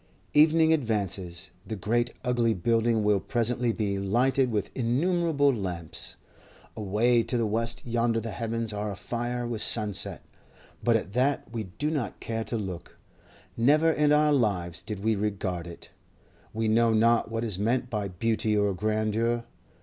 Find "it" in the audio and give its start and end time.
15.67-15.91